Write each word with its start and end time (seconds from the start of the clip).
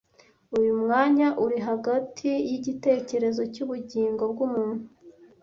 Uyu 0.57 0.73
mwanya 0.81 1.27
uri 1.45 1.57
hagati 1.67 2.29
yigitekerezo 2.49 3.41
cyubugingo 3.53 4.23
bwumuntu 4.31 4.85